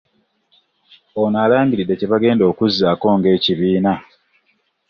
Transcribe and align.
Ono 1.21 1.37
alangiridde 1.45 1.93
kye 1.99 2.11
bagenda 2.11 2.43
okuzzaako 2.51 3.07
ng'ekibiina 3.17 3.93